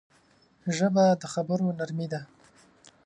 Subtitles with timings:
[0.77, 2.21] ژبه د خبرو نرمي ده